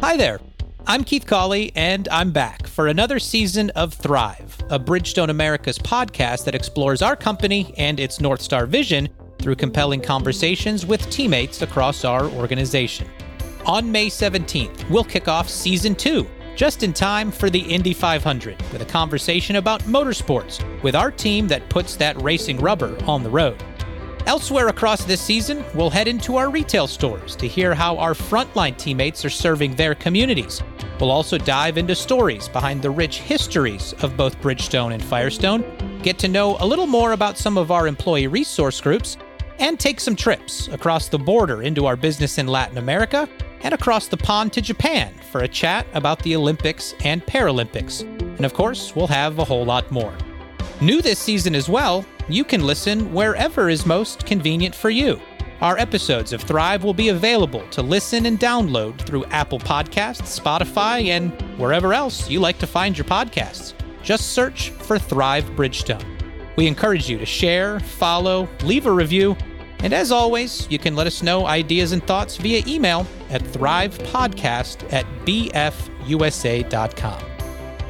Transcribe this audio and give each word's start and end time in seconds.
Hi 0.00 0.16
there. 0.16 0.38
I'm 0.86 1.02
Keith 1.02 1.26
Cawley, 1.26 1.72
and 1.74 2.06
I'm 2.12 2.30
back 2.30 2.68
for 2.68 2.86
another 2.86 3.18
season 3.18 3.70
of 3.70 3.92
Thrive, 3.92 4.56
a 4.70 4.78
Bridgestone 4.78 5.28
Americas 5.28 5.76
podcast 5.76 6.44
that 6.44 6.54
explores 6.54 7.02
our 7.02 7.16
company 7.16 7.74
and 7.76 7.98
its 7.98 8.20
North 8.20 8.40
Star 8.40 8.64
vision 8.64 9.08
through 9.40 9.56
compelling 9.56 10.00
conversations 10.00 10.86
with 10.86 11.10
teammates 11.10 11.62
across 11.62 12.04
our 12.04 12.26
organization. 12.26 13.08
On 13.66 13.90
May 13.90 14.06
17th, 14.06 14.88
we'll 14.88 15.02
kick 15.02 15.26
off 15.26 15.50
season 15.50 15.96
two, 15.96 16.28
just 16.54 16.84
in 16.84 16.92
time 16.92 17.32
for 17.32 17.50
the 17.50 17.58
Indy 17.58 17.92
500, 17.92 18.56
with 18.72 18.82
a 18.82 18.86
conversation 18.86 19.56
about 19.56 19.82
motorsports 19.82 20.62
with 20.84 20.94
our 20.94 21.10
team 21.10 21.48
that 21.48 21.68
puts 21.70 21.96
that 21.96 22.22
racing 22.22 22.58
rubber 22.58 22.96
on 23.04 23.24
the 23.24 23.30
road. 23.30 23.60
Elsewhere 24.28 24.68
across 24.68 25.06
this 25.06 25.22
season, 25.22 25.64
we'll 25.74 25.88
head 25.88 26.06
into 26.06 26.36
our 26.36 26.50
retail 26.50 26.86
stores 26.86 27.34
to 27.36 27.48
hear 27.48 27.74
how 27.74 27.96
our 27.96 28.12
frontline 28.12 28.76
teammates 28.76 29.24
are 29.24 29.30
serving 29.30 29.74
their 29.74 29.94
communities. 29.94 30.62
We'll 31.00 31.10
also 31.10 31.38
dive 31.38 31.78
into 31.78 31.94
stories 31.94 32.46
behind 32.46 32.82
the 32.82 32.90
rich 32.90 33.20
histories 33.20 33.94
of 34.02 34.18
both 34.18 34.38
Bridgestone 34.42 34.92
and 34.92 35.02
Firestone, 35.02 35.64
get 36.02 36.18
to 36.18 36.28
know 36.28 36.58
a 36.60 36.66
little 36.66 36.86
more 36.86 37.12
about 37.12 37.38
some 37.38 37.56
of 37.56 37.70
our 37.70 37.86
employee 37.86 38.26
resource 38.26 38.82
groups, 38.82 39.16
and 39.60 39.80
take 39.80 39.98
some 39.98 40.14
trips 40.14 40.68
across 40.68 41.08
the 41.08 41.18
border 41.18 41.62
into 41.62 41.86
our 41.86 41.96
business 41.96 42.36
in 42.36 42.46
Latin 42.46 42.76
America 42.76 43.26
and 43.62 43.72
across 43.72 44.08
the 44.08 44.16
pond 44.18 44.52
to 44.52 44.60
Japan 44.60 45.14
for 45.32 45.40
a 45.40 45.48
chat 45.48 45.86
about 45.94 46.22
the 46.22 46.36
Olympics 46.36 46.94
and 47.02 47.24
Paralympics. 47.24 48.02
And 48.36 48.44
of 48.44 48.52
course, 48.52 48.94
we'll 48.94 49.06
have 49.06 49.38
a 49.38 49.44
whole 49.44 49.64
lot 49.64 49.90
more. 49.90 50.14
New 50.82 51.00
this 51.00 51.18
season 51.18 51.54
as 51.54 51.70
well, 51.70 52.04
you 52.28 52.44
can 52.44 52.64
listen 52.64 53.12
wherever 53.12 53.68
is 53.68 53.86
most 53.86 54.26
convenient 54.26 54.74
for 54.74 54.90
you. 54.90 55.20
Our 55.60 55.76
episodes 55.78 56.32
of 56.32 56.42
Thrive 56.42 56.84
will 56.84 56.94
be 56.94 57.08
available 57.08 57.66
to 57.70 57.82
listen 57.82 58.26
and 58.26 58.38
download 58.38 59.00
through 59.00 59.24
Apple 59.26 59.58
Podcasts, 59.58 60.38
Spotify, 60.40 61.06
and 61.06 61.32
wherever 61.58 61.92
else 61.92 62.30
you 62.30 62.38
like 62.38 62.58
to 62.58 62.66
find 62.66 62.96
your 62.96 63.06
podcasts. 63.06 63.74
Just 64.02 64.32
search 64.32 64.70
for 64.70 64.98
Thrive 64.98 65.44
Bridgestone. 65.56 66.04
We 66.56 66.66
encourage 66.66 67.08
you 67.08 67.18
to 67.18 67.26
share, 67.26 67.80
follow, 67.80 68.48
leave 68.62 68.86
a 68.86 68.92
review, 68.92 69.36
and 69.80 69.92
as 69.92 70.10
always, 70.10 70.68
you 70.70 70.78
can 70.78 70.96
let 70.96 71.06
us 71.06 71.22
know 71.22 71.46
ideas 71.46 71.92
and 71.92 72.02
thoughts 72.04 72.36
via 72.36 72.62
email 72.66 73.06
at 73.30 73.42
thrivepodcast 73.42 74.92
at 74.92 75.06
bfusa.com. 75.24 75.78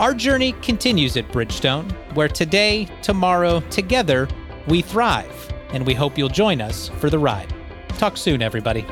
Our 0.00 0.14
journey 0.14 0.52
continues 0.62 1.16
at 1.16 1.26
Bridgestone, 1.32 1.90
where 2.14 2.28
today, 2.28 2.86
tomorrow, 3.02 3.58
together, 3.68 4.28
we 4.68 4.80
thrive, 4.80 5.52
and 5.72 5.84
we 5.84 5.92
hope 5.92 6.16
you'll 6.16 6.28
join 6.28 6.60
us 6.60 6.88
for 7.00 7.10
the 7.10 7.18
ride. 7.18 7.52
Talk 7.98 8.16
soon, 8.16 8.40
everybody. 8.40 8.86